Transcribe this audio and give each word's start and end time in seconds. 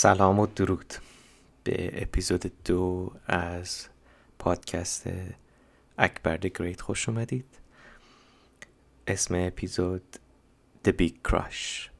سلام 0.00 0.38
و 0.38 0.46
درود 0.46 0.94
به 1.64 2.02
اپیزود 2.02 2.52
دو 2.64 3.12
از 3.26 3.86
پادکست 4.38 5.10
اکبر 5.98 6.36
د 6.36 6.46
گریت 6.46 6.80
خوش 6.80 7.08
اومدید. 7.08 7.46
اسم 9.06 9.34
اپیزود 9.34 10.02
The 10.84 10.92
Big 10.92 11.14
Crush. 11.28 11.90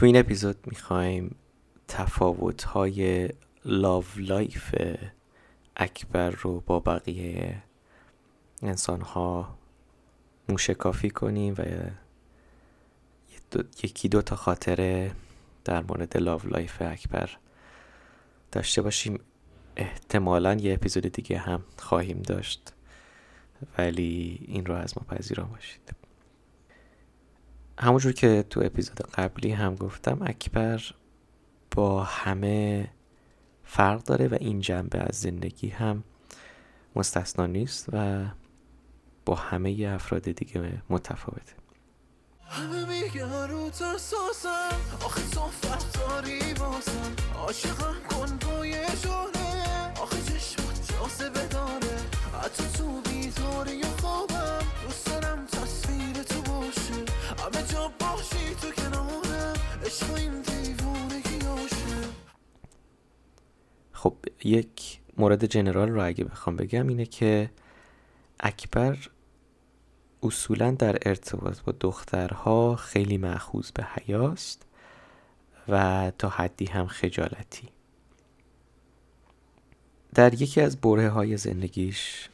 تو 0.00 0.06
این 0.06 0.16
اپیزود 0.16 0.56
می‌خوایم 0.66 1.36
تفاوت 1.88 2.62
های 2.64 3.28
love 3.64 4.04
life 4.16 4.74
اکبر 5.76 6.30
رو 6.30 6.60
با 6.60 6.80
بقیه 6.80 7.62
انسان 8.62 9.00
ها 9.00 9.58
موشکافی 10.48 11.10
کنیم 11.10 11.54
و 11.58 11.64
یکی 13.82 14.08
دو 14.08 14.22
تا 14.22 14.36
خاطره 14.36 15.12
در 15.64 15.82
مورد 15.82 16.16
love 16.16 16.40
life 16.44 16.82
اکبر 16.82 17.30
داشته 18.52 18.82
باشیم. 18.82 19.20
احتمالا 19.76 20.54
یه 20.54 20.74
اپیزود 20.74 21.06
دیگه 21.06 21.38
هم 21.38 21.62
خواهیم 21.78 22.22
داشت 22.22 22.72
ولی 23.78 24.40
این 24.48 24.66
رو 24.66 24.74
از 24.74 24.98
ما 24.98 25.16
پذیرا 25.16 25.44
باشید. 25.44 25.99
همونجور 27.80 28.12
که 28.12 28.44
تو 28.50 28.60
اپیزود 28.64 29.00
قبلی 29.00 29.50
هم 29.50 29.74
گفتم 29.74 30.18
اکبر 30.22 30.82
با 31.70 32.04
همه 32.04 32.90
فرق 33.64 34.02
داره 34.02 34.28
و 34.28 34.36
این 34.40 34.60
جنبه 34.60 34.98
از 34.98 35.16
زندگی 35.16 35.68
هم 35.68 36.04
مستثنا 36.96 37.46
نیست 37.46 37.88
و 37.92 38.24
با 39.24 39.34
همه 39.34 39.90
افراد 39.94 40.30
دیگه 40.30 40.82
متفاوته. 40.90 41.54
همه 42.48 42.80
یک 64.44 65.00
مورد 65.16 65.44
جنرال 65.44 65.88
رو 65.88 66.06
اگه 66.06 66.24
بخوام 66.24 66.56
بگم 66.56 66.88
اینه 66.88 67.06
که 67.06 67.50
اکبر 68.40 68.98
اصولا 70.22 70.70
در 70.70 70.98
ارتباط 71.02 71.60
با 71.60 71.74
دخترها 71.80 72.76
خیلی 72.76 73.18
معخوض 73.18 73.70
به 73.70 73.84
حیاست 73.84 74.66
و 75.68 76.12
تا 76.18 76.28
حدی 76.28 76.64
هم 76.64 76.86
خجالتی. 76.86 77.68
در 80.14 80.42
یکی 80.42 80.60
از 80.60 80.80
بره 80.80 81.08
های 81.08 81.36
زندگیش 81.36 82.28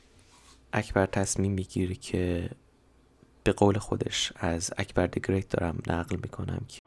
اکبر 0.73 1.07
تصمیم 1.07 1.53
می‌گیره 1.53 1.95
که 1.95 2.51
به 3.45 3.53
قول 3.53 3.79
خودش 3.79 4.33
از 4.37 4.71
اکبر 4.79 5.07
دگریت 5.07 5.49
دارم 5.49 5.79
نقل 5.87 6.17
می‌کنم 6.17 6.65
که 6.69 6.81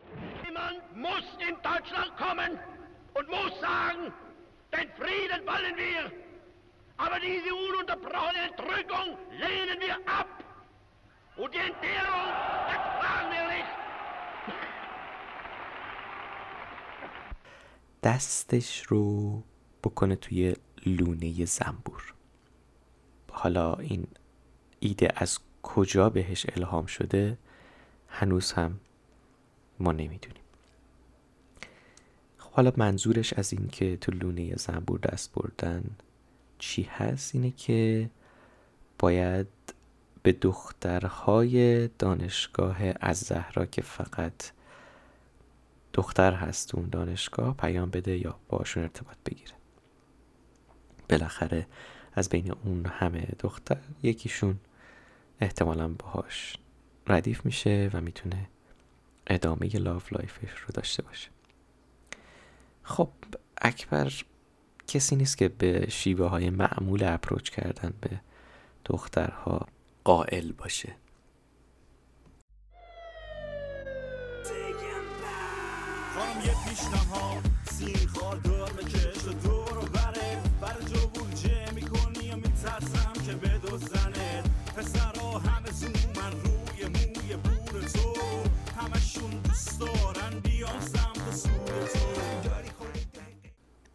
diese 7.28 7.52
ununterbrochene 7.68 8.40
Entrückung 8.50 9.08
lehnen 9.44 9.80
wir 9.86 9.98
ab. 10.20 10.32
Und 11.42 11.54
die 11.54 11.64
Entbehrung 11.70 12.30
ertragen 12.76 13.30
wir 13.36 13.46
nicht. 13.56 13.74
دستش 18.04 18.84
رو 18.88 19.44
بکنه 19.84 20.16
توی 20.16 20.56
لونه 20.86 21.46
زنبور 21.46 22.14
حالا 23.32 23.74
این 23.76 24.08
ایده 24.80 25.08
از 25.16 25.40
کجا 25.64 26.10
بهش 26.10 26.46
الهام 26.56 26.86
شده 26.86 27.38
هنوز 28.08 28.52
هم 28.52 28.80
ما 29.80 29.92
نمی‌دونیم 29.92 30.44
خب 32.38 32.52
حالا 32.52 32.72
منظورش 32.78 33.34
از 33.34 33.54
این 33.54 33.68
که 33.68 33.98
تو 33.98 34.12
لونه 34.12 34.56
زنبور 34.56 35.00
دست 35.00 35.34
بردن 35.34 35.84
چی 36.60 36.84
هست 36.84 37.36
اینه 37.36 37.52
که 37.52 38.10
باید 39.00 39.48
به 40.24 40.32
دخترهای 40.32 41.88
دانشگاه 41.88 42.78
از 43.00 43.18
زهرا 43.18 43.66
که 43.66 43.82
فقط 43.82 44.52
دختر 45.94 46.34
هست 46.34 46.76
اون 46.76 46.90
دانشگاه 46.90 47.58
پیام 47.58 47.90
بده 47.90 48.18
یا 48.18 48.40
باشون 48.50 48.84
ارتباط 48.84 49.18
بگیره. 49.26 49.54
بالاخره 51.10 51.68
از 52.14 52.30
بین 52.30 52.52
اون 52.52 52.86
همه 52.86 53.28
دختر 53.40 53.78
یکیشون 54.04 54.60
احتمالا 55.42 55.88
باهاش 55.88 56.58
ردیف 57.08 57.46
میشه 57.46 57.90
و 57.94 58.02
می‌تونه 58.02 58.50
ادامه 59.28 59.78
لاف 59.78 60.14
لایفش 60.14 60.60
رو 60.60 60.68
داشته 60.74 61.04
باشه. 61.04 61.30
خب 62.84 63.10
اکبر 63.62 64.14
کسی 64.90 65.16
نیست 65.16 65.38
که 65.38 65.50
به 65.50 65.90
شیوه 65.90 66.28
های 66.28 66.50
معمول 66.50 67.04
اپروچ 67.04 67.50
کردن 67.50 67.94
به 68.02 68.10
دخترها 68.86 69.68
قائل 70.04 70.52
باشه. 70.52 70.96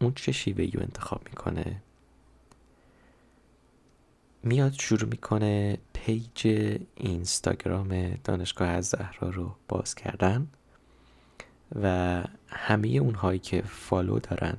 اون 0.05 0.13
چه 0.13 0.31
شیوه‌ای 0.31 0.63
رو 0.63 0.81
انتخاب 0.81 1.21
می‌کنه؟ 1.29 1.81
میاد 4.43 4.73
شروع 4.73 5.09
می‌کنه 5.09 5.77
page 5.93 6.47
اینستاگرام 6.95 8.09
دانشگاه 8.23 8.67
الزهرا 8.67 9.29
رو 9.29 9.55
باز 9.67 9.95
کردن 9.95 10.47
و 11.81 12.23
همه 12.47 12.87
اونهایی 12.87 13.39
که 13.39 13.61
follow 13.61 14.19
دارن 14.19 14.57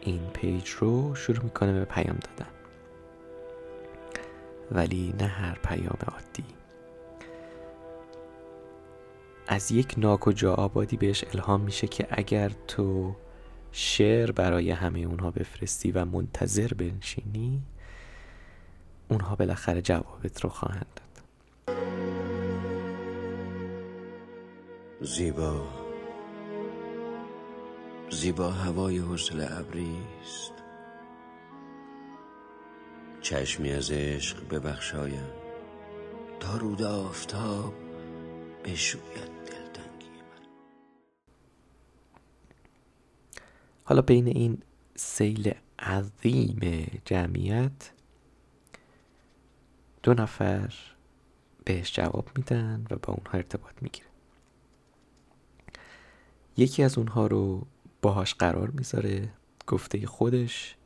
این 0.00 0.26
page 0.26 0.68
رو 0.68 1.14
شروع 1.14 1.44
می‌کنه 1.44 1.72
به 1.72 1.84
پیام 1.84 2.16
دادن. 2.16 2.50
ولی 4.70 5.14
نه 5.20 5.26
هر 5.26 5.58
پیام 5.58 5.98
عادی. 6.12 6.44
از 9.46 9.72
یک 9.72 9.94
ناکجا 9.96 10.54
آبادی 10.54 10.96
بهش 10.96 11.24
الهام 11.32 11.60
میشه 11.60 11.86
که 11.86 12.06
اگر 12.10 12.52
تو 12.68 13.16
شعر 13.72 14.30
برای 14.32 14.70
همه 14.70 15.00
اونها 15.00 15.30
بفرستی 15.30 15.92
و 15.92 16.04
منتظر 16.04 16.68
بنشینی 16.68 17.62
اونها 19.08 19.36
بالاخره 19.36 19.82
جوابت 19.82 20.40
رو 20.40 20.50
خواهند 20.50 20.86
داد. 20.96 21.76
زیبا. 25.00 25.66
زیبا 28.10 28.50
هوای 28.50 28.98
حسل 28.98 29.46
ابریست 29.50 30.52
چشمی 33.20 33.72
از 33.72 33.90
عشق 33.90 34.48
ببخشایم. 34.48 35.26
تا 36.40 36.56
رود 36.56 36.82
آفتاب 36.82 37.74
بشوید. 38.64 39.35
حالا 43.88 44.02
بین 44.02 44.26
این 44.26 44.62
سیل 44.96 45.54
عظیم 45.78 46.86
جمعیت 47.04 47.90
دو 50.02 50.14
نفر 50.14 50.74
بهش 51.64 51.92
جواب 51.92 52.30
میدن 52.36 52.86
و 52.90 52.96
با 52.96 53.12
اونها 53.14 53.32
ارتباط 53.32 53.72
می‌گیره. 53.80 54.06
یکی 56.56 56.82
از 56.82 56.98
اونها 56.98 57.26
رو 57.26 57.66
باهاش 58.02 58.34
قرار 58.34 58.70
می‌ذاره 58.70 59.28
گفته 59.66 60.06
خودش 60.06 60.76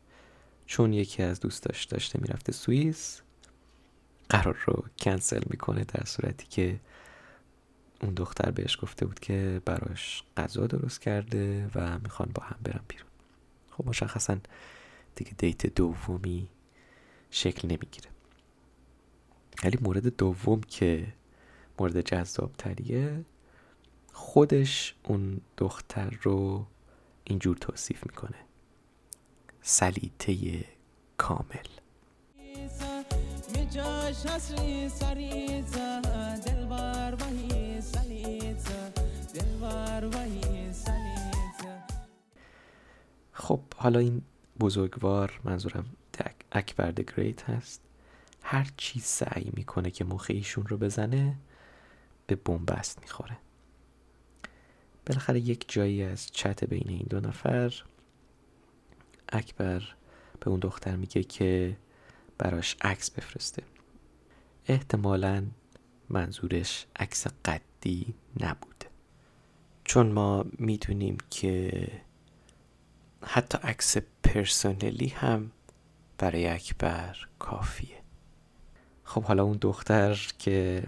چون 0.67 0.93
یکی 0.93 1.23
از 1.23 1.41
دوستاش 1.41 1.85
داشته 1.85 2.21
می‌رفته 2.23 2.53
سوئیس 2.53 3.21
قرار 4.29 4.59
رو 4.67 4.85
کنسل 4.99 5.43
می‌کنه 5.51 5.85
در 5.85 6.05
صورتی 6.05 6.47
که 6.47 6.81
اون 8.03 8.15
دختر 8.15 8.51
بهش 8.51 8.79
گفته 8.83 9.07
بود 9.07 9.21
که 9.21 9.63
براش 9.65 10.23
غذا 10.37 10.67
درست 10.67 11.01
کرده 11.01 11.71
و 11.75 11.99
می‌خوان 11.99 12.31
با 12.35 12.43
هم 12.43 12.57
برن 12.63 12.81
بیرون. 12.89 13.09
خب 13.71 13.87
مشخصا 13.89 14.37
دیگه 15.15 15.33
دیت 15.39 15.67
دومی 15.67 16.49
شکل 17.31 17.69
نمی‌گیره. 17.69 18.11
ولی 19.65 19.79
مورد 19.81 20.17
دوم 20.17 20.61
که 20.61 21.07
مورد 21.79 22.01
جذاب 22.01 22.53
تریه 22.59 23.25
خودش 24.13 24.95
اون 25.05 25.41
دختر 25.57 26.19
رو 26.23 26.67
اینجور 27.25 27.57
توصیف 27.57 28.07
می‌کنه. 28.07 28.39
سلیته 29.63 30.65
کامل. 31.17 31.67
خب 43.33 43.61
حالا 43.77 43.99
این 43.99 44.23
بزرگوار 44.61 45.41
منظورم 45.45 45.87
اکبر 46.53 46.93
گریت 46.93 47.51
هست. 47.51 47.81
هر 48.43 48.71
چی 48.77 49.01
سعی 49.01 49.51
می‌کنه 49.55 49.91
که 49.91 50.05
مخ 50.05 50.27
ایشون 50.29 50.67
رو 50.67 50.77
بزنه 50.77 51.37
به 52.27 52.37
بنبست 52.37 53.01
می‌خوره. 53.01 53.37
بالاخره 55.07 55.41
یک 55.41 55.65
جایی 55.69 56.03
از 56.03 56.31
چت 56.33 56.65
بین 56.65 56.89
این 56.89 57.07
دو 57.11 57.21
نفر 57.21 57.75
اکبر 59.29 59.83
به 60.41 60.51
اون 60.51 60.61
دختر 60.61 60.97
میگه 60.97 61.23
که 61.23 61.77
براش 62.39 62.77
عکس 62.81 63.11
بفرسته. 63.11 63.63
احتمالا 64.67 65.47
منظورش 66.09 66.87
عکس 66.97 67.27
قدی 67.81 68.15
نبوده 68.41 68.87
چون 69.85 70.13
ما 70.13 70.45
می‌دونیم 70.59 71.19
که 71.31 71.89
حتی 73.23 73.59
عکس 73.63 73.97
پرسونلی 74.25 75.09
هم 75.09 75.51
برای 76.19 76.47
اکبر 76.47 77.17
کافیه. 77.39 77.97
خب 79.05 79.23
حالا 79.23 79.43
اون 79.45 79.59
دختر 79.61 80.33
که 80.39 80.87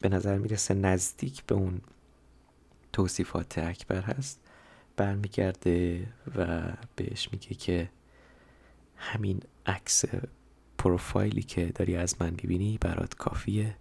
به 0.00 0.08
نظر 0.08 0.38
می‌رسه 0.38 0.74
نزدیک 0.74 1.44
به 1.44 1.54
اون 1.54 1.80
توصیفات 2.92 3.58
اکبر 3.58 4.00
هست 4.00 4.40
برمیگرده 4.96 6.06
و 6.36 6.72
بهش 6.96 7.28
میگه 7.32 7.54
که 7.54 7.90
همین 8.96 9.40
عکس 9.66 10.04
پروفایلی 10.78 11.42
که 11.42 11.66
داری 11.66 11.96
از 11.96 12.16
من 12.20 12.30
می‌بینی 12.30 12.78
برات 12.78 13.14
کافیه. 13.14 13.76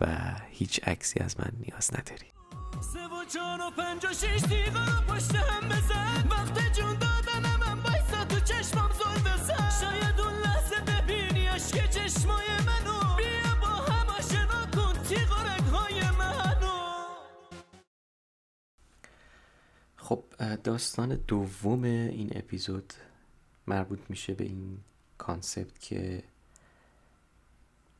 و 0.00 0.06
هیچ 0.50 0.88
عکسی 0.88 1.20
از 1.20 1.40
من 1.40 1.52
نیاز 1.60 1.90
نداری. 1.94 2.26
سه 2.80 3.06
و 3.06 3.24
چار 3.34 3.60
و 3.60 3.70
پنج 3.70 4.06
و 4.06 4.08
شیش 4.08 4.42
دیگه 4.42 4.70
پشت 5.08 5.34
هم 5.34 5.68
بزن. 5.68 6.28
وقت 6.30 6.72
جون 6.72 6.98
دادن 6.98 7.56
من 7.56 7.82
بایستا 7.82 8.24
تو 8.24 8.40
چشمم 8.40 8.90
زل 8.92 9.20
بزن. 9.32 9.70
شاید 9.80 10.20
اون 10.20 10.34
لحظه 10.34 10.80
ببینی 10.80 11.46
عشق 11.46 11.90
چشمای 11.90 12.46
منو. 12.66 13.16
بیا 13.16 13.54
با 13.60 13.66
هم 13.66 14.06
آشنا 14.06 14.66
کن 14.76 15.02
تیغ 15.02 15.28
های 15.72 16.00
منو. 16.10 17.06
خب 19.96 20.24
داستان 20.64 21.14
دوم 21.14 21.82
این 21.84 22.30
اپیزود 22.34 22.92
مربوط 23.66 24.00
میشه 24.08 24.34
به 24.34 24.44
این 24.44 24.78
کانسپت 25.18 25.78
که 25.78 26.22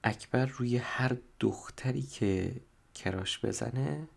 اکبر 0.04 0.46
روی 0.46 0.76
هر 0.76 1.16
دختری 1.40 2.02
که 2.02 2.60
کراش 2.94 3.44
بزنه 3.44 4.08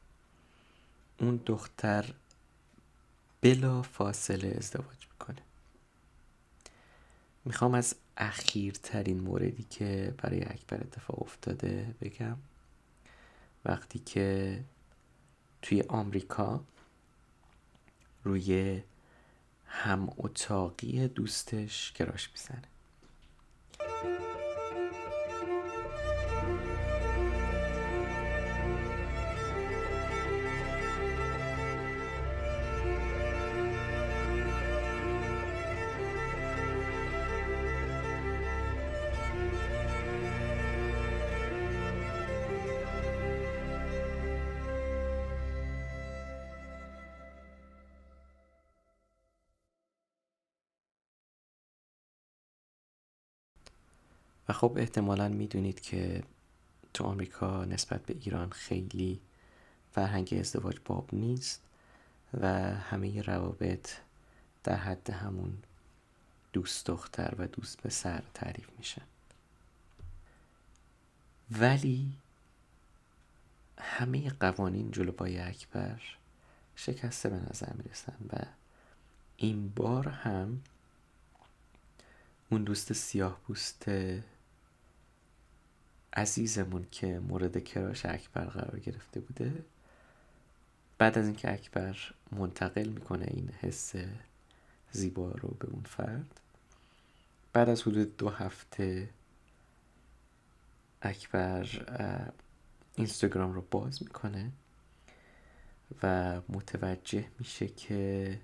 اون 1.20 1.42
دختر 1.46 2.14
بلا 3.42 3.82
فاصله 3.82 4.56
ازدواج 4.58 5.08
می‌کنه. 5.12 5.42
می‌خوام 7.46 7.74
از 7.74 7.96
اخیرترین 8.18 9.20
موردی 9.20 9.64
که 9.64 10.14
برای 10.18 10.44
اکبر 10.44 10.78
اتفاق 10.78 11.22
افتاده 11.22 11.96
بگم. 12.02 12.38
وقتی 13.66 14.00
که 14.00 14.64
توی 15.62 15.82
آمریکا 15.82 16.64
روی 18.24 18.82
هم 19.66 20.14
اتاقی 20.18 21.08
دوستش 21.08 21.92
کراش 21.92 22.30
می‌زنه. 22.32 22.68
خب 54.52 54.74
احتمالا 54.78 55.28
می‌دونید 55.28 55.80
که 55.80 56.24
تو 56.94 57.04
آمریکا 57.04 57.66
نسبت 57.66 58.06
به 58.06 58.16
ایران 58.22 58.50
خیلی 58.50 59.20
فرهنگ 59.92 60.38
ازدواج 60.40 60.78
باب 60.86 61.10
نیست 61.14 61.62
و 62.34 62.48
همه 62.76 63.22
روابط 63.22 63.90
در 64.64 64.76
حد 64.76 65.10
همون 65.10 65.58
دوست 66.54 66.86
دختر 66.86 67.34
و 67.38 67.48
دوست 67.48 67.82
پسر 67.82 68.24
تعریف 68.34 68.68
میشن 68.78 69.02
ولی 71.52 72.12
همه 73.78 74.30
قوانین 74.30 74.92
جلو 74.92 75.12
بای 75.12 75.40
اکبر 75.40 76.02
شکسته 76.76 77.30
به 77.30 77.36
نظر 77.50 77.74
می‌رسن 77.74 78.16
و 78.34 78.46
این 79.38 79.70
بار 79.70 80.08
هم 80.10 80.62
اون 82.50 82.64
دوست 82.64 82.94
سیاه 82.94 83.40
پوست 83.40 83.86
عزیزمون 86.14 86.86
که 86.92 87.20
مورد 87.20 87.64
کراش 87.64 88.06
اکبر 88.06 88.46
قرار 88.46 88.80
گرفته 88.80 89.20
بوده 89.20 89.66
بعد 90.98 91.18
از 91.18 91.26
اینکه 91.26 91.54
اکبر 91.54 91.98
منتقل 92.32 92.88
می‌کنه 92.88 93.26
این 93.28 93.50
حس 93.62 93.94
زیبا 94.92 95.32
رو 95.32 95.50
به 95.60 95.68
اون 95.68 95.84
فرد 95.84 96.40
بعد 97.54 97.70
از 97.70 97.82
حدود 97.82 98.18
دو 98.18 98.30
هفته 98.30 99.10
اکبر 101.02 101.68
اینستاگرام 102.96 103.54
رو 103.54 103.64
باز 103.72 104.04
می‌کنه 104.04 104.52
و 106.04 106.42
متوجه 106.50 107.26
میشه 107.40 107.68
که 107.68 108.40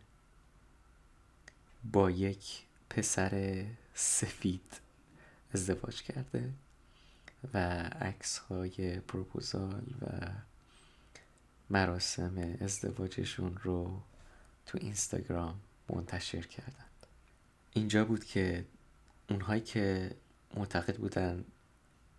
با 1.92 2.12
یک 2.12 2.66
پسر 2.90 3.66
سفید 3.94 4.82
ازدواج 5.54 6.02
کرده. 6.02 6.50
و 7.54 7.58
عکس 8.02 8.38
های 8.38 9.00
پروپوزال 9.00 9.84
و 10.02 10.08
مراسم 11.70 12.58
ازدواجشون 12.62 13.58
رو 13.64 14.02
تو 14.66 14.78
اینستاگرام 14.82 15.60
منتشر 15.90 16.42
کردند 16.42 17.06
اینجا 17.74 18.06
بود 18.06 18.26
که 18.26 18.66
اونهایی 19.30 19.62
که 19.62 20.16
معتقد 20.56 20.98
بودن 20.98 21.46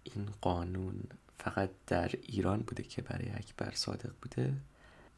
این 0.05 0.29
قانون 0.41 1.03
فقط 1.39 1.71
در 1.87 2.11
ایران 2.23 2.61
بوده 2.61 2.83
که 2.83 3.03
برای 3.03 3.31
اکبر 3.31 3.75
صادق 3.75 4.13
بوده 4.23 4.55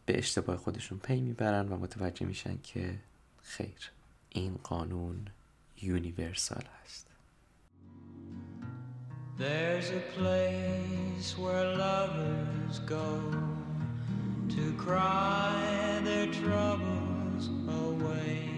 به 0.07 0.19
اشتباه 0.19 0.57
خودشون 0.57 0.99
پی 0.99 1.21
می‌برن 1.21 1.69
و 1.69 1.76
متوجه 1.76 2.26
میشن 2.26 2.59
که 2.62 2.99
خیر 3.42 3.90
این 4.28 4.54
قانون 4.54 5.26
یونیورسال 5.83 6.64
هست. 6.85 7.10
There's 9.39 9.89
a 9.89 10.03
place 10.17 11.38
where 11.38 11.75
lovers 11.75 12.79
go 12.79 13.19
to 14.50 14.74
cry 14.77 16.00
their 16.03 16.27
troubles 16.27 17.50
away, 17.67 18.50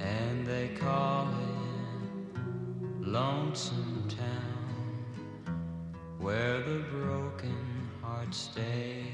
and 0.00 0.46
they 0.46 0.68
call 0.68 1.28
it 1.28 3.06
Lonesome 3.06 4.08
Town, 4.08 4.94
where 6.18 6.62
the 6.62 6.80
broken 6.90 7.90
hearts 8.02 8.38
stay. 8.38 9.04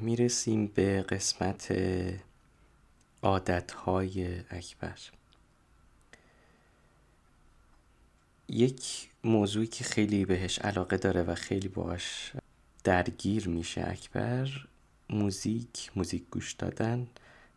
میرسیم 0.00 0.66
به 0.66 1.02
قسمت 1.02 1.72
عادتهای 3.23 4.39
اکبر. 4.49 4.99
یک 8.47 9.09
موضوعی 9.23 9.67
که 9.67 9.83
خیلی 9.83 10.25
بهش 10.25 10.59
علاقه 10.59 10.97
داره 10.97 11.23
و 11.23 11.35
خیلی 11.35 11.67
باش 11.67 12.31
درگیر 12.83 13.49
میشه 13.49 13.83
اکبر 13.87 14.67
موزیک، 15.09 15.91
موزیک 15.95 16.23
گوش 16.31 16.53
دادن، 16.53 17.07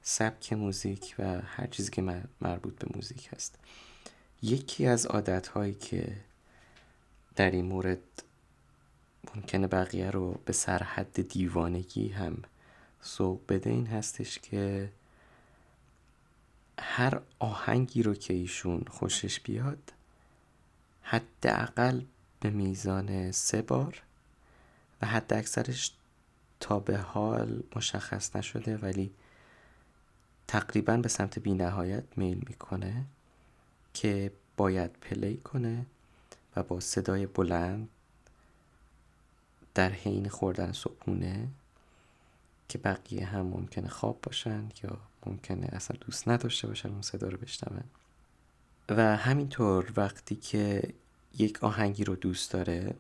سبک 0.03 0.53
موزیک 0.53 1.15
و 1.19 1.41
هر 1.41 1.67
چیزی 1.67 1.91
که 1.91 2.23
مربوط 2.41 2.79
به 2.79 2.87
موزیک 2.95 3.29
هست. 3.33 3.59
یکی 4.43 4.87
از 4.87 5.07
عادتهایی 5.07 5.75
که 5.75 6.17
در 7.37 7.51
این 7.51 7.65
مورد 7.65 7.99
ممکنه 9.35 9.67
بقیه 9.67 10.11
رو 10.11 10.41
به 10.45 10.53
سرحد 10.53 11.29
دیوانگی 11.29 12.09
هم 12.09 12.43
سوق 13.01 13.41
بده 13.49 13.71
این 13.71 13.87
هستش 13.87 14.39
که 14.39 14.89
هر 16.79 17.21
آهنگی 17.39 18.03
رو 18.03 18.15
که 18.15 18.35
ایشون 18.35 18.85
خوشش 18.91 19.41
بیاد 19.41 19.93
حداقل 21.03 22.03
به 22.41 22.51
میزان 22.51 23.33
سه 23.33 23.63
بار 23.63 24.03
و 25.03 25.07
حد 25.07 25.33
اکثرش 25.33 25.93
تا 26.61 26.79
به 26.79 26.99
حال 26.99 27.63
مشخص 27.77 28.37
نشده 28.37 28.77
ولی 28.77 29.13
تقریبا 30.49 30.97
به 30.97 31.09
سمت 31.09 31.39
بینهایت 31.39 32.05
میل 32.17 32.45
می‌کنه 32.49 33.05
که 33.95 34.33
باید 34.57 34.93
پلی 34.93 35.37
کنه 35.37 35.87
و 36.57 36.63
با 36.63 36.81
صدای 36.81 37.27
بلند 37.27 37.89
در 39.75 39.93
حین 39.93 40.29
خوردن 40.29 40.73
صبحونه 40.73 41.49
که 42.69 42.79
بقیه 42.79 43.27
هم 43.27 43.47
ممکنه 43.47 43.89
خواب 43.89 44.21
باشن 44.23 44.69
یا 44.83 44.99
ممکنه 45.27 45.69
اصلا 45.73 45.97
دوست 46.01 46.29
نداشته 46.29 46.69
باشن 46.69 46.89
اون 46.89 47.03
صدا 47.03 47.29
رو 47.29 47.39
بشنون 47.39 47.85
و 48.89 49.17
همینطور 49.17 49.93
وقتی 49.97 50.37
که 50.37 50.83
یک 51.39 51.65
آهنگی 51.65 52.05
رو 52.05 52.17
دوست 52.17 52.53
داره 52.53 52.95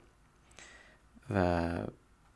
و 1.30 1.86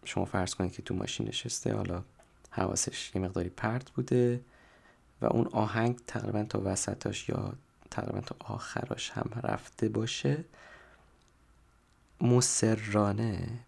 شما 0.04 0.24
فرض 0.24 0.54
کنید 0.54 0.72
که 0.72 0.82
تو 0.82 0.94
ماشین 0.94 1.28
نشسته 1.28 1.74
حالا 1.74 2.02
حواسش 2.50 3.14
یه 3.14 3.20
مقداری 3.20 3.48
پرت 3.48 3.90
بوده 3.90 4.40
و 5.20 5.26
اون 5.26 5.46
آهنگ 5.46 5.98
تقریبا 6.06 6.42
تا 6.44 6.60
وسطاش 6.64 7.28
یا 7.28 7.52
تقریبا 7.90 8.20
تا 8.20 8.36
آخراش 8.38 9.10
هم 9.10 9.30
رفته 9.42 9.88
باشه 9.88 10.44
مسررانه 12.20 13.60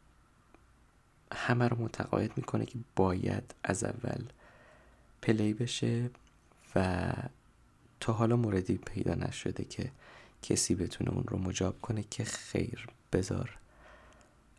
همه 1.35 1.69
رو 1.69 1.83
متقاعد 1.83 2.37
می‌کنه 2.37 2.67
که 2.67 2.79
باید 2.97 3.55
از 3.65 3.85
اول 3.85 4.25
پلی 5.23 5.53
بشه 5.53 6.11
و 6.75 7.07
تا 8.01 8.13
حالا 8.13 8.37
موردی 8.37 8.77
پیدا 8.77 9.15
نشده 9.15 9.65
که 9.65 9.91
کسی 10.43 10.75
بتونه 10.75 11.11
اون 11.11 11.25
رو 11.29 11.39
مجاب 11.39 11.81
کنه 11.81 12.05
که 12.11 12.25
خیر 12.25 12.87
بذار 13.13 13.59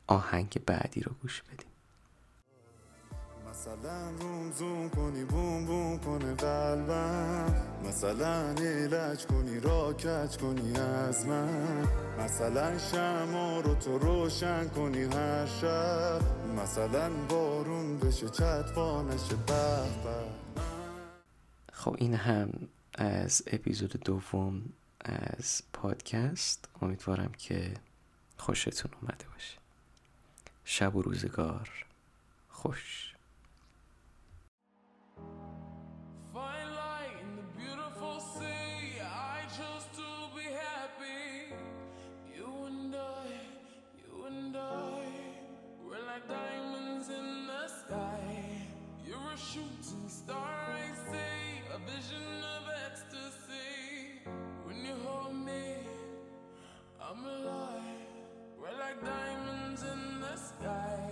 آهنگ 0.07 0.61
بعدی 0.65 1.01
رو 1.01 1.11
گوش 1.21 1.41
بدیم. 1.41 1.69
مثلا 3.49 4.09
روم 4.09 4.51
زوم 4.51 4.89
کنی 4.89 5.23
بوم 5.23 5.65
بوم 5.65 5.99
کنه 5.99 6.33
قلبم. 6.33 7.55
مثلا 7.85 8.49
ایلج 8.49 9.25
کنی 9.25 9.59
را 9.59 9.93
کچ 9.93 10.37
کنی 10.37 10.77
از 10.77 11.25
من. 11.25 11.87
مثلا 12.19 12.77
شما 12.77 13.59
رو 13.59 13.75
تو 13.75 13.97
روشن 13.97 14.67
کنی 14.67 15.03
هر 15.03 15.45
شب. 15.45 16.21
مثلا 16.63 17.09
بارون 17.29 17.97
بشه 17.97 18.29
چطفانش 18.29 19.33
به 19.47 19.83
خب 21.79 21.95
این 21.99 22.13
هم 22.13 22.67
از 22.95 23.43
اپیزود 23.47 23.91
دوم 23.91 24.61
از 25.01 25.61
پادکست. 25.73 26.69
امیدوارم 26.81 27.31
که 27.31 27.73
خوشتون 28.37 28.91
اومده 29.01 29.25
باشه. 29.33 29.57
شب 30.65 30.95
و 30.95 31.01
روزگار 31.01 31.85
خوش. 32.49 33.13
Diamonds 46.27 47.07
in 47.19 47.27
the 47.49 47.63
sky. 47.79 48.21
You're 49.07 49.31
a 49.35 49.37
shooting 49.49 50.07
star, 50.19 50.57
I 50.83 50.87
say. 51.11 51.48
vision 51.85 52.43
of 52.57 52.63
ecstasy. 52.85 54.21
When 54.65 54.85
you 54.85 54.95
hold 55.05 55.35
me, 55.35 55.77
I'm 57.01 57.23
alive. 57.25 57.83
We're 58.59 58.77
like 58.79 59.03
diamonds 59.03 59.83
in 59.83 60.21
the 60.21 60.35
sky. 60.35 61.08